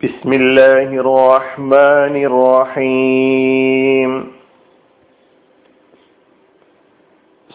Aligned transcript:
بسم 0.00 0.30
الله 0.32 0.88
الرحمن 1.00 2.14
الرحيم 2.26 4.10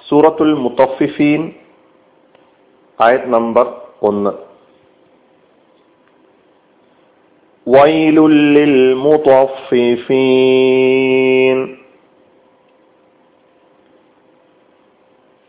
സൂറത്തുൽ 0.08 0.52
മുത്തഫിഫീൻ 0.64 1.42
ആയത് 3.00 3.28
നമ്പർ 3.34 3.66
ഒന്ന് 4.02 4.32
വൈലുല്ലിൽ 7.68 8.74
മുത്തഫിഫീൻ 9.06 10.40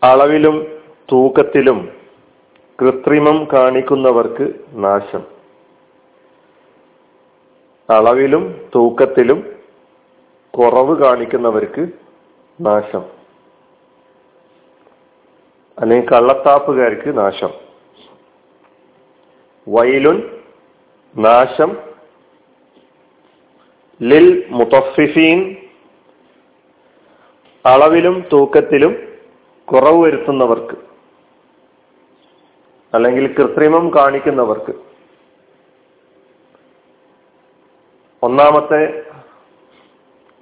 അളവിലും 0.02 0.56
തൂക്കത്തിലും 1.08 1.78
കൃത്രിമം 2.78 3.38
കാണിക്കുന്നവർക്ക് 3.52 4.46
നാശം 4.84 5.22
അളവിലും 7.89 8.69
തൂക്കത്തിലും 8.75 9.55
കുറവ് 10.57 11.03
കാണിക്കുന്നവർക്ക് 11.03 11.87
നാശം. 12.61 13.05
അല്ലെങ്കിൽ 15.79 16.09
കള്ളത്താപ്പുകാർക്ക് 16.09 17.17
നാശം. 17.17 17.49
വയലുൻ 19.67 20.43
നാശം. 21.17 21.77
ലിൽ 24.03 24.45
മുത്തഫിഫീൻ 24.49 25.55
അളവിലും 27.65 28.23
തൂക്കത്തിലും 28.33 29.13
കുറവ് 29.71 30.03
വരുത്തുന്നവർക്ക് 30.03 30.77
അല്ലെങ്കിൽ 32.93 33.35
കൃത്രിമം 33.37 33.91
കാണിക്കുന്നവർക്ക് 33.97 34.94
ഒന്നാമത്തെ 38.25 39.05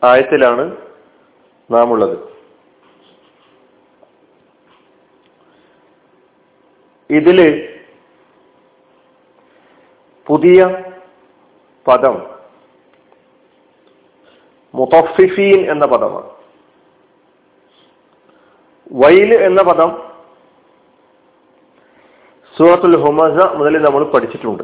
ആയത്തിലാണ് 0.04 0.78
നാം 1.72 1.92
ഉള്ളത് 1.92 2.18
ഇതിൽ 7.10 7.70
പുതിയ 10.28 10.84
പദം 11.88 12.30
മുത്തഫിഫീൻ 14.76 15.72
എന്ന 15.72 15.86
പദമാണ്. 15.86 16.30
വൈൽ 18.92 19.34
എന്ന 19.44 19.64
പദം 19.64 20.12
സൂറത്തുൽ 22.58 22.98
ഹുമസ 22.98 23.56
മുതൽ 23.56 23.78
നമ്മൾ 23.78 24.04
പഠിച്ചിട്ടുണ്ട്. 24.04 24.64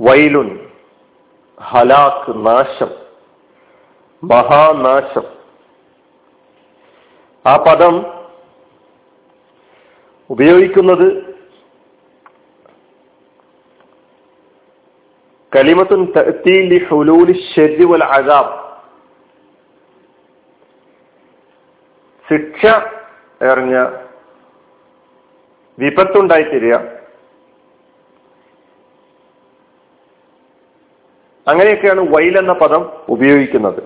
വൈലുൻ. 0.00 0.61
ഹലാക്ക് 1.62 2.46
നാശം 2.46 2.90
മഹാനാശം. 4.24 5.26
ആ 7.46 7.56
പദം 7.56 7.94
ഉപയോഗിക്കുന്നത് 10.30 11.08
കലിമത്തുൻ 15.56 16.02
അസാബ് 18.02 18.52
ശിക്ഷ 22.30 22.66
എറിഞ്ഞ 23.44 23.76
വിപത്തുണ്ടായിത്തീരുക. 25.78 27.01
അങ്ങനെയൊക്കെയാണ് 31.48 32.00
വൈൽ 32.00 32.38
എന്ന 32.38 32.52
പദം 32.52 32.90
ഉപയോഗിക്കുന്നത്. 33.08 33.82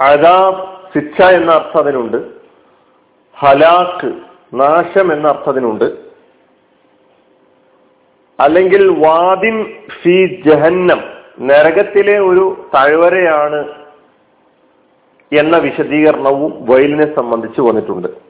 അദാബ് 0.00 0.78
ശിക്ഷ 0.94 1.22
എന്ന 1.22 1.52
അർത്ഥം 1.52 1.80
അതിനുണ്ട്. 1.80 2.16
ഹലാക്ക് 3.38 4.12
നാശം 4.54 5.12
എന്ന 5.12 5.28
അർത്ഥത്തിനുണ്ട് 5.28 5.84
അല്ലെങ്കിൽ 8.40 9.06
വാദിൻ 9.06 9.64
ഫി 10.02 10.42
ജഹന്നം 10.46 11.00
നരകത്തിലെ 11.40 12.18
ഒരു 12.18 12.64
താഴ്വരയാണ് 12.74 13.60
എന്ന 15.32 15.56
വിശദീകരണവും 15.56 16.66
വയലിനെ 16.66 17.14
സംബന്ധിച്ച് 17.14 17.60
വന്നിട്ടുണ്ട്. 17.60 18.29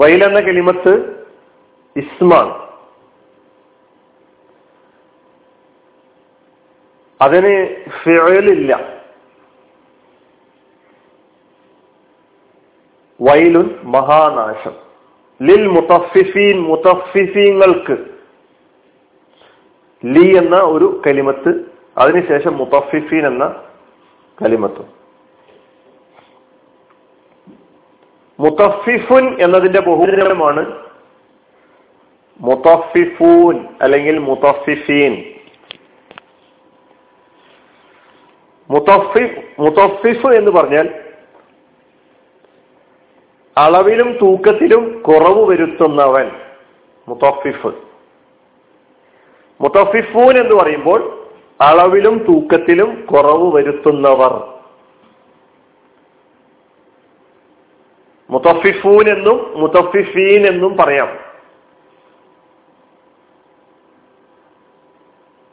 വയൽ 0.00 0.24
എന്ന 0.24 0.40
കെളിമത്ത് 0.40 0.92
ഇസ്മാൻ 1.96 2.48
അതിന് 7.20 7.54
ഫിഴലില്ല 8.02 9.00
വൈലുൻ 13.20 13.78
മഹാനാശം. 13.82 14.76
ലിൽ 15.42 15.66
മുത്തഫിഫീൻ 15.66 16.62
മുത്തഫിഫീങ്ങൾക്ക്. 16.62 17.96
ലി 20.04 20.36
എന്ന 20.36 20.56
ഒരു 20.56 21.02
കലിമത്ത് 21.06 21.50
അതിനുശേഷം 21.98 22.56
മുത്തഫിഫീൻ 22.56 23.26
എന്ന 23.26 23.44
കലിമത്തും 24.42 24.99
മുത്തഫിഫുൻ 28.40 29.42
എന്നതിന്റെ 29.42 29.80
ബഹുജനമാണ് 29.80 30.78
മുത്തഫിഫൂൻ 32.40 33.66
അല്ലെങ്കിൽ 33.82 34.18
മുത്തഫിഫീൻ. 34.18 35.22
മുത്തഫിഫ് 38.70 39.60
മുത്തഫിഫ് 39.60 40.26
എന്ന് 40.34 40.50
പറഞ്ഞാൽ 40.50 40.88
അളവിലും 43.58 44.18
തൂക്കത്തിലും 44.22 45.02
കുറവ് 45.02 45.50
വരുത്തുന്നവൻ 45.50 46.30
മുത്തഫിഫ്. 47.08 47.74
മുത്തഫിഫൂൻ 49.60 50.38
എന്ന് 50.38 50.62
പറയുമ്പോൾ 50.62 51.28
അളവിലും 51.60 52.18
തൂക്കത്തിലും 52.18 53.06
കുറവ് 53.06 53.54
വരുത്തുന്നവർ. 53.54 54.59
മുത്തഫിഫൂൻ 58.30 59.06
എന്നും 59.16 59.60
മുത്തഫിഫീൻ 59.60 60.46
എന്നും 60.46 60.76
പറയാം. 60.76 61.30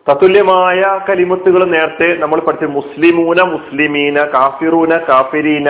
തത്തുല്യമായ 0.10 0.82
കലിമത്തുകൾ 1.10 1.66
നേരത്തെ 1.66 2.18
നമ്മൾ 2.18 2.40
പഠിച്ച. 2.40 2.64
മുസ്ലിമൂന 2.64 3.42
മുസ്ലിമീന 3.42 4.24
കാഫിറൂന 4.24 4.98
കാഫിരീന 5.10 5.70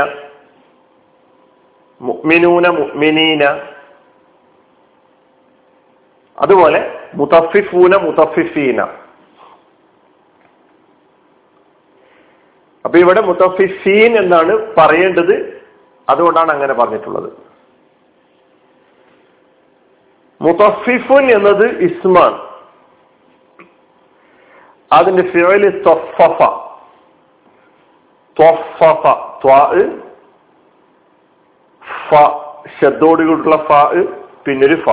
മുഅ്മിനൂന 2.01 2.67
മുഅ്മിനീന. 2.67 3.43
അതുപോലെ 6.39 6.81
മുതഫിഫൂന 7.15 7.95
മുതഫിഫീന 7.95 8.81
അപ്പൊ 12.85 12.99
ഇവിടെ 12.99 13.21
മുതഫിഫീൻ 13.21 14.17
എന്നാണ് 14.17 14.75
പറയേണ്ടത്. 14.75 15.56
അതുകൊണ്ടാണ് 16.09 16.51
അങ്ങനെ 16.51 16.73
പറഞ്ഞിട്ടുള്ളത്. 16.73 17.33
മുത്തഫിഫുൻ 20.41 21.31
എന്നത് 21.31 21.65
ഇസ്മാൻ. 21.79 22.47
അതിന്റെ 24.91 25.31
ഫിറയിൽ 25.31 25.83
തൊഫഫ. 25.83 26.43
ത്വഫഫ 28.39 29.07
ത്വാ 29.45 29.71
ഫ 32.09 32.15
ശബ്ദോടുകൂടിയുള്ള 32.81 33.55
പിന്നൊരു 34.45 34.81
ഫ. 34.81 34.89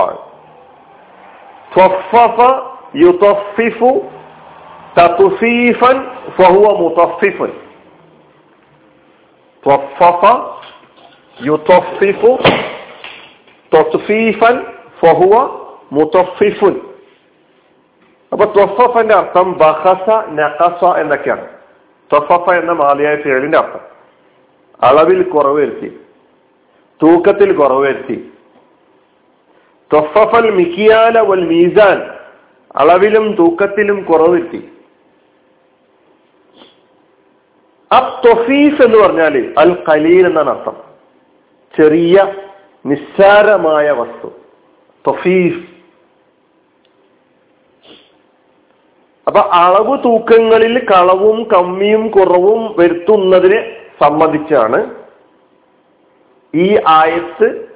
തതുഫീഫൻ 4.99 6.11
ഫഹുവ 6.29 6.79
മുത്തഫിഫുൻ. 6.79 7.61
യുതഫിഫു 11.39 12.31
തത്ഫീഫൻ 13.71 14.55
ഫഹുവ 14.99 15.35
മുതഫിഫുൻ 15.91 16.75
അപ്പൊ 18.31 18.45
ത്വഫഫന്റെ 18.53 19.15
അർത്ഥം 19.15 19.47
ബഹസ 19.59 20.07
നഖസ 20.37 20.83
എന്നൊക്കെയാണ് 21.01 21.45
ത്വഫഫ 22.11 22.47
എന്ന 22.57 22.73
മാലിയായ 22.79 23.15
ഫേളിന്റെ 23.23 23.57
അർത്ഥം 23.57 23.83
അളവിൽ 24.79 25.21
കുറവ് 25.29 25.59
വരുത്തി 25.59 25.89
തൂക്കത്തിൽ 27.01 27.49
കുറവ് 27.53 27.83
വരുത്തി 27.85 28.17
ത്വഫഫൽ 29.91 30.47
മിക്കിയാല 30.55 31.17
വൽ 31.27 31.43
മീസാൻ 31.47 31.99
അളവിലും 32.75 33.25
തൂക്കത്തിലും 33.39 33.99
കുറവ് 34.03 34.31
വരുത്തി 34.33 34.61
അത്തൊഫീഫ് 37.91 38.79
എന്ന് 38.81 38.97
പറഞ്ഞാൽ 38.97 39.35
അൽ 39.57 39.71
ഖലീൽ 39.87 40.25
എന്നാണ് 40.27 40.49
അർത്ഥം 40.49 40.77
ചെറിയ 41.79 42.33
നിസ്സാരമായ 42.85 43.91
വസ്തു. 43.91 44.27
തൊഫീഫ്. 45.07 45.75
അപ്പൊ 49.27 49.39
അളവ് 49.39 50.03
തൂക്കങ്ങളിൽ 50.03 50.85
കളവും 50.85 51.43
കമ്മിയും 51.43 52.07
കുറവും 52.07 52.75
വരുത്തുന്നതിനെ 52.79 53.87
സംബന്ധിച്ചാണ് 54.03 54.95
ഈ 56.55 56.77
ആയത്ത് 56.87 57.67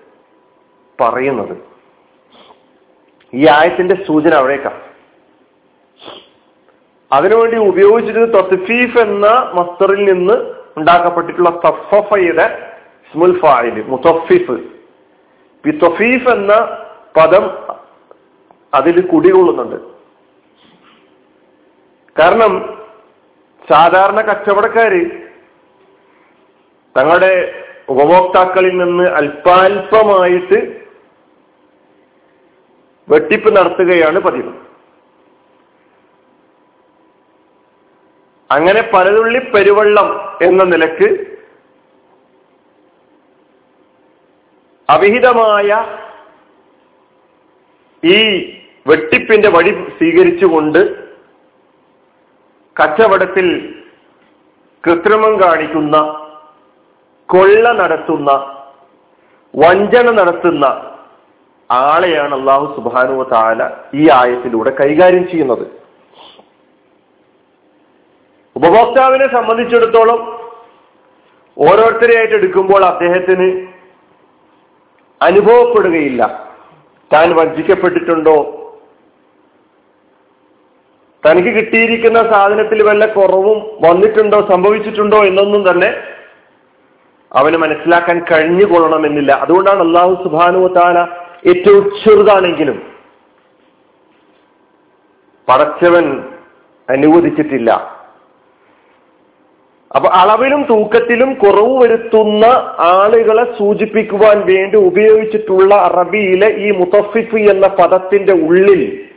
പറയുന്നത്. 1.02 1.58
ഈ 3.34 3.48
ആയത്തിന്റെ 3.48 3.96
സൂചന 4.08 4.34
അവിടേക്കാണ് 4.34 4.82
അതിനുവേണ്ടി 7.12 7.58
ഉപയോഗിച്ചിരുന്ന 7.58 8.40
തത്ഫീഫ് 8.40 9.00
എന്ന 9.00 9.28
മസ്തറിൽ 9.28 10.14
നിന്ന് 10.14 10.34
ഉണ്ടാക്കപ്പെട്ടിട്ടുള്ള 10.78 11.50
തഫയുടെ 11.50 12.69
സ്മുൽ 13.14 13.40
ഫായിൽ 13.40 13.84
മുത്തഫിഫ് 13.88 14.58
പിത്തഫീഫ് 15.64 16.30
എന്ന 16.30 16.54
പദം 17.18 17.46
അതിൽ 18.74 19.06
കുടികൊള്ളുന്നുണ്ട് 19.08 19.78
കാരണം 22.16 22.54
സാധാരണ 23.70 24.22
കച്ചവടക്കാര് 24.22 25.02
തങ്ങളുടെ 26.96 27.34
ഉപഭോക്താക്കളിൽ 27.90 28.78
നിന്ന് 28.78 29.04
അല്പാൽപമായിട്ട് 29.04 30.58
വെട്ടിപ്പ് 33.08 33.58
നടത്തുകയാണ് 33.58 34.20
പതിവ്. 34.20 34.52
അങ്ങനെ 38.50 38.82
പലതുള്ളി 38.94 39.40
പെരുവള്ളം 39.40 40.10
എന്ന 40.42 40.64
നിലയ്ക്ക് 40.64 41.29
അവിഹിതമായ 44.92 45.70
ഈ 48.04 48.20
വെട്ടിപ്പിന്റെ 48.86 49.50
വഴി 49.50 49.72
സ്വീകരിച്ചുകൊണ്ട് 49.98 50.80
കച്ചവടത്തിൽ 52.76 53.48
കൃത്രിമം 54.84 55.34
കാണിക്കുന്ന 55.42 55.98
കൊള്ള 57.30 57.66
നടത്തുന്ന 57.74 58.30
വഞ്ചന 59.54 60.12
നടത്തുന്ന 60.12 60.66
ആളെയാണ് 61.70 62.34
അള്ളാഹു 62.40 62.66
സുബാനുവ 62.76 63.24
താല 63.24 63.62
ഈ 63.94 64.10
ആയത്തിലൂടെ 64.10 64.72
കൈകാര്യം 64.80 65.26
ചെയ്യുന്നത്. 65.28 65.66
ഉപഭോക്താവിനെ 68.56 69.28
സംബന്ധിച്ചിടത്തോളം 69.28 70.22
ഓരോരുത്തരെയായിട്ട് 71.58 72.36
എടുക്കുമ്പോൾ 72.36 72.86
അദ്ദേഹത്തിന് 72.86 73.69
അനുഭവപ്പെടുകയില്ല. 75.22 76.50
താൻ 77.14 77.36
വഞ്ചിക്കപ്പെട്ടിട്ടുണ്ടോ? 77.36 78.56
തനിക്ക് 81.30 81.50
കിട്ടിയിരിക്കുന്ന 81.50 82.20
സാധനത്തിൽ 82.32 82.84
വല്ല 82.84 83.06
കുറവും 83.06 83.58
വന്നിട്ടുണ്ടോ 83.82 84.48
സംഭവിച്ചിട്ടുണ്ടോ 84.52 85.24
എന്നൊന്നും 85.26 85.72
തന്നെ 85.72 86.04
അവന് 87.34 87.58
മനസ്സിലാക്കാൻ 87.58 88.26
കഴിഞ്ഞുകൊള്ളണമെന്നില്ല. 88.32 89.32
അതുകൊണ്ടാണ് 89.32 89.80
അള്ളാഹു 89.80 90.24
സുബാനു 90.24 90.68
താല 90.68 91.08
ഏറ്റവും 91.50 91.92
ചെറുതാണെങ്കിലും 92.06 92.78
പടച്ചവൻ 95.48 96.24
അനുവദിച്ചിട്ടില്ല. 96.90 97.99
അപ്പൊ 99.96 100.10
അളവിലും 100.10 100.64
തൂക്കത്തിലും 100.64 101.34
കുറവ് 101.34 101.82
വരുത്തുന്ന 101.82 102.46
ആളുകളെ 102.80 103.58
സൂചിപ്പിക്കുവാൻ 103.58 104.46
വേണ്ടി 104.46 104.78
ഉപയോഗിച്ചിട്ടുള്ള 104.78 105.76
അറബിയിലെ 105.76 106.50
ഈ 106.58 106.72
മുത്തഫിഫ് 106.72 107.36
എന്ന 107.36 107.68
പദത്തിന്റെ 107.68 108.34
ഉള്ളിൽ 108.34 109.08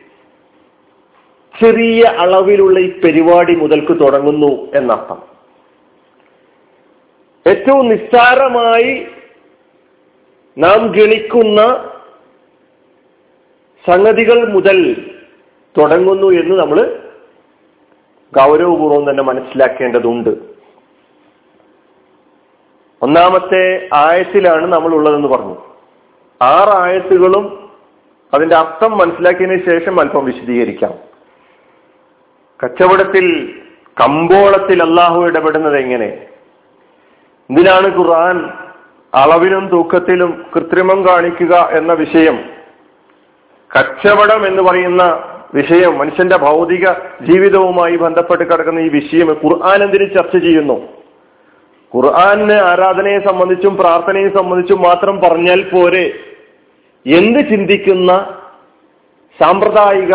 ചെറിയ 1.61 2.03
അളവിലുള്ള 2.05 2.81
ഈ 2.81 3.01
പരിപാടി 3.01 3.57
മുതൽക്ക് 3.57 4.01
തുടങ്ങുന്നു 4.01 4.73
എന്നർത്ഥം. 4.75 5.19
ഏറ്റവും 7.47 7.89
നിസ്സാരമായി 7.89 9.07
നാം 10.59 10.93
ഗണിക്കുന്ന 10.93 11.61
സംഗതികൾ 13.87 14.49
മുതൽ 14.53 14.79
തുടങ്ങുന്നു 15.79 16.27
എന്ന് 16.27 16.55
നമ്മൾ 16.61 17.01
ഗൗരവപൂർവം 18.33 19.11
തന്നെ 19.11 19.23
മനസ്സിലാക്കേണ്ടതുണ്ട്. 19.23 20.52
ഒന്നാമത്തെ 23.03 23.89
ആയത്തിലാണ് 23.95 24.73
നമ്മൾ 24.73 24.95
ഉള്ളതെന്ന് 24.95 25.29
പറഞ്ഞു. 25.29 25.57
ആറ് 26.43 26.83
ആയത്തുകളും 26.83 27.71
അതിന്റെ 28.35 28.57
അർത്ഥം 28.57 28.99
മനസ്സിലാക്കിയതിനു 28.99 29.71
ശേഷം 29.71 30.01
അല്പം 30.01 30.25
വിശദീകരിക്കാം. 30.25 30.95
കച്ചവടത്തിൽ 32.65 33.55
കമ്പോളത്തിൽ 34.01 34.83
അള്ളാഹു 34.83 35.23
ഇടപെടുന്നത് 35.23 35.79
എങ്ങനെ? 35.79 36.27
എന്തിനാണ് 37.51 37.99
ഖുർആൻ 37.99 38.51
അളവിലും 39.15 39.69
തൂക്കത്തിലും 39.69 40.47
കൃത്രിമം 40.55 41.09
കാണിക്കുക 41.09 41.55
എന്ന 41.57 41.93
വിഷയം? 41.93 42.37
കച്ചവടം 43.79 44.47
എന്ന് 44.47 44.63
പറയുന്ന 44.63 45.03
വിഷയം 45.55 45.99
മനുഷ്യന്റെ 45.99 46.37
ഭൗതിക 46.37 46.85
ജീവിതവുമായി 47.23 47.97
ബന്ധപ്പെട്ട് 47.97 48.45
കിടക്കുന്ന 48.45 48.81
ഈ 48.81 48.89
വിഷയം 48.89 49.33
ഖുർആൻ 49.33 49.83
എന്തിനു 49.83 50.05
ചർച്ച 50.05 50.37
ചെയ്യുന്നു? 50.37 51.02
ഖുർആാനിന് 51.95 52.59
ആരാധനയെ 52.71 53.19
സംബന്ധിച്ചും 53.19 53.77
പ്രാർത്ഥനയെ 53.77 54.29
സംബന്ധിച്ചും 54.29 54.83
മാത്രം 54.83 55.21
പറഞ്ഞാൽ 55.21 55.61
പോരെ. 55.71 56.07
എന്ത് 57.07 57.41
ചിന്തിക്കുന്ന 57.49 58.13
സാമ്പ്രദായിക 59.41 60.15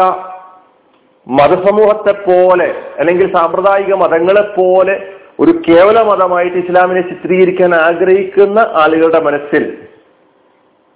മതസമൂഹത്തെ 1.28 2.12
പോലെ 2.12 2.76
അല്ലെങ്കിൽ 3.00 3.34
സാമ്പ്രദായിക 3.36 3.94
മതങ്ങളെ 3.94 4.42
പോലെ 4.42 4.96
ഒരു 5.40 5.54
കേവല 5.68 5.98
മതമായിട്ട് 6.02 6.58
ഇസ്ലാമിനെ 6.58 7.02
ചിത്രീകരിക്കാൻ 7.02 7.76
ആഗ്രഹിക്കുന്ന 7.76 8.60
ആളുകളുടെ 8.60 9.22
മനസ്സിൽ 9.22 9.64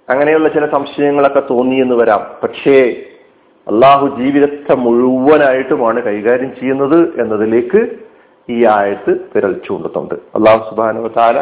അങ്ങനെയുള്ള 0.08 0.48
ചില 0.48 0.66
സംശയങ്ങളൊക്കെ 0.66 1.42
തോന്നി 1.50 1.76
എന്ന് 1.76 1.94
വരാം. 1.94 2.22
പക്ഷേ 2.42 2.78
അള്ളാഹു 3.66 4.06
ജീവിതത്തെ 4.20 4.74
മുഴുവനായിട്ടുമാണ് 4.76 6.02
കൈകാര്യം 6.02 6.54
ചെയ്യുന്നത് 6.60 7.20
എന്നതിലേക്ക് 7.20 7.82
ഈ 8.48 8.64
ആയത്ത് 8.66 9.12
വിരൽ 9.34 9.60
ചൂണ്ടുന്നുണ്ട്. 9.66 10.14
അള്ളാഹു 10.14 10.70
സുബാനു 10.70 11.08
താര 11.16 11.38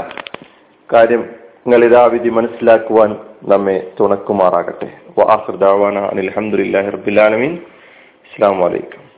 കാര്യം 0.92 1.22
നിങ്ങളിതാവിധി 1.66 2.28
മനസ്സിലാക്കുവാൻ 2.28 3.10
നമ്മെ 3.48 3.92
തുണക്കുമാറാകട്ടെ. 4.00 4.88
വാഹൃദാവാന 5.18 5.98
അനിൽ 5.98 6.30
അഹമ്മദില്ലാഹി 6.30 6.90
റബിലാലമീൻ 6.90 7.54
അസ്സാം 8.26 8.58
വലൈക്കും 8.58 9.09